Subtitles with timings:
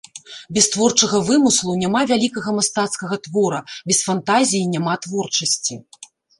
[0.57, 3.61] Без творчага вымыслу няма вялікага мастацкага твора,
[3.93, 5.83] без фантазіі няма творчасці.